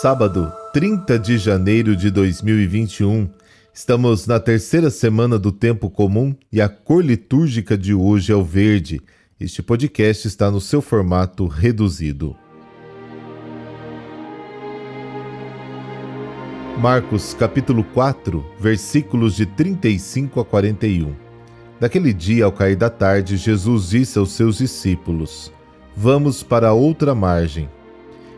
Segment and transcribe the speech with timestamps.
[0.00, 3.28] sábado, 30 de janeiro de 2021.
[3.74, 8.42] Estamos na terceira semana do tempo comum e a cor litúrgica de hoje é o
[8.42, 9.02] verde.
[9.38, 12.34] Este podcast está no seu formato reduzido.
[16.78, 21.14] Marcos capítulo 4, versículos de 35 a 41.
[21.78, 25.52] Daquele dia, ao cair da tarde, Jesus disse aos seus discípulos:
[25.94, 27.68] Vamos para outra margem.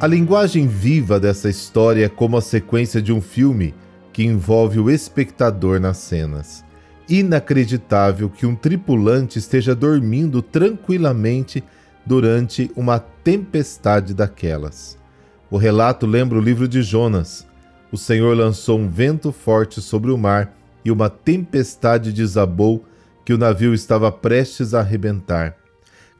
[0.00, 3.74] A linguagem viva dessa história é como a sequência de um filme
[4.12, 6.64] que envolve o espectador nas cenas.
[7.08, 11.64] Inacreditável que um tripulante esteja dormindo tranquilamente
[12.06, 14.96] durante uma tempestade daquelas.
[15.50, 17.44] O relato lembra o livro de Jonas.
[17.90, 22.84] O Senhor lançou um vento forte sobre o mar e uma tempestade desabou
[23.24, 25.56] que o navio estava prestes a arrebentar.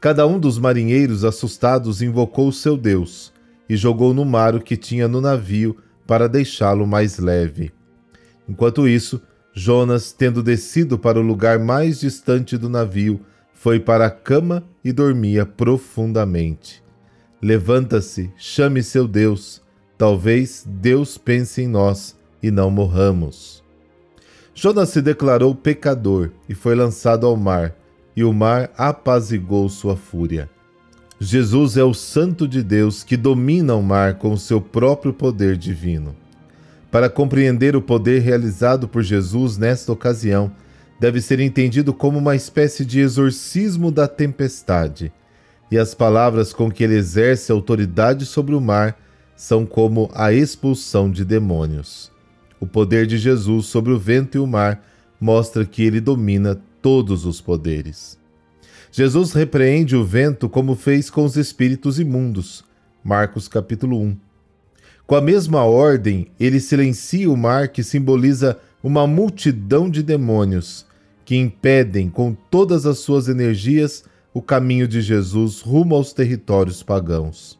[0.01, 3.31] Cada um dos marinheiros assustados invocou o seu Deus
[3.69, 7.71] e jogou no mar o que tinha no navio para deixá-lo mais leve.
[8.47, 9.21] Enquanto isso,
[9.53, 13.21] Jonas, tendo descido para o lugar mais distante do navio,
[13.53, 16.83] foi para a cama e dormia profundamente.
[17.41, 19.61] Levanta-se, chame seu Deus,
[19.97, 23.63] talvez Deus pense em nós e não morramos.
[24.53, 27.75] Jonas se declarou pecador e foi lançado ao mar,
[28.15, 30.49] e o mar apazigou sua fúria.
[31.21, 35.57] Jesus é o Santo de Deus que domina o mar com o seu próprio poder
[35.57, 36.15] divino.
[36.89, 40.49] Para compreender o poder realizado por Jesus nesta ocasião,
[40.97, 45.11] deve ser entendido como uma espécie de exorcismo da tempestade,
[45.69, 48.97] e as palavras com que ele exerce autoridade sobre o mar
[49.35, 52.09] são como a expulsão de demônios.
[52.61, 54.85] O poder de Jesus sobre o vento e o mar
[55.19, 58.17] mostra que ele domina todos os poderes.
[58.91, 62.63] Jesus repreende o vento como fez com os espíritos imundos.
[63.03, 64.17] Marcos capítulo 1.
[65.05, 70.87] Com a mesma ordem, ele silencia o mar que simboliza uma multidão de demônios
[71.23, 77.59] que impedem com todas as suas energias o caminho de Jesus rumo aos territórios pagãos.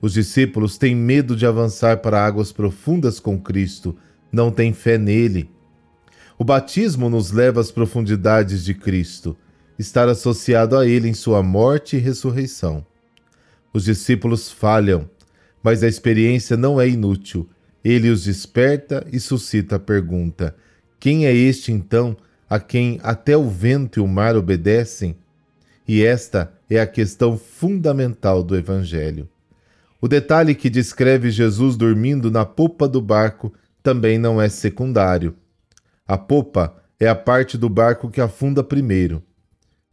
[0.00, 3.96] Os discípulos têm medo de avançar para águas profundas com Cristo,
[4.30, 5.50] não têm fé nele.
[6.38, 9.36] O batismo nos leva às profundidades de Cristo
[9.78, 12.84] estar associado a ele em sua morte e ressurreição.
[13.72, 15.08] Os discípulos falham,
[15.62, 17.48] mas a experiência não é inútil.
[17.84, 20.54] Ele os desperta e suscita a pergunta:
[20.98, 22.16] Quem é este então
[22.48, 25.16] a quem até o vento e o mar obedecem?
[25.86, 29.28] E esta é a questão fundamental do Evangelho.
[30.00, 35.34] O detalhe que descreve Jesus dormindo na popa do barco também não é secundário.
[36.06, 39.22] A popa é a parte do barco que afunda primeiro.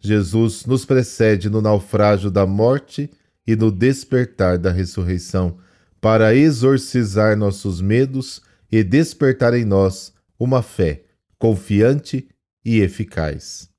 [0.04, 3.10] Jesus nos precede no naufrágio da morte
[3.48, 5.58] e no despertar da ressurreição,
[6.02, 11.04] para exorcizar nossos medos e despertar em nós uma fé
[11.40, 12.28] confiante
[12.66, 13.70] e eficaz.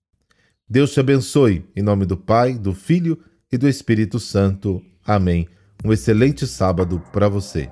[0.68, 3.18] Deus te abençoe, em nome do Pai, do Filho
[3.52, 4.82] e do Espírito Santo.
[5.04, 5.46] Amém.
[5.84, 7.70] Um excelente sábado para você.